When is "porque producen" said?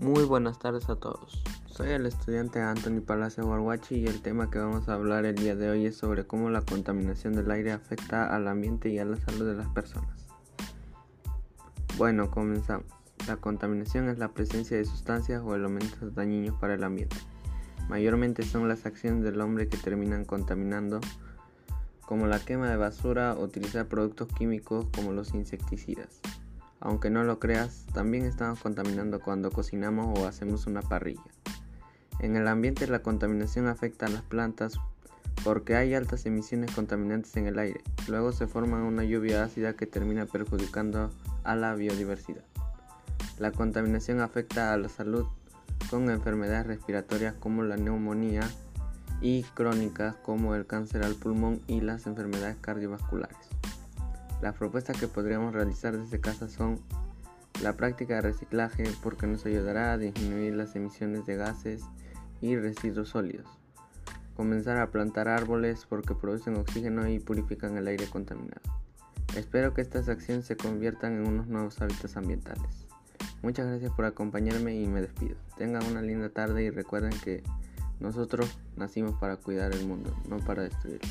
65.88-66.56